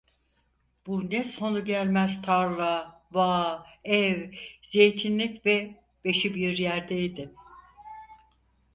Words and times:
Bu 0.87 1.09
ne 1.11 1.23
sonu 1.23 1.65
gelmez 1.65 2.21
tarla, 2.21 3.03
bağ, 3.13 3.65
ev, 3.83 4.33
zeytinlik 4.61 5.45
ve 5.45 5.81
beşibiryerdeydi! 6.05 7.31